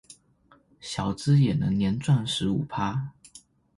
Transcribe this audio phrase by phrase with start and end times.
[0.79, 3.11] 小資也能年賺十五趴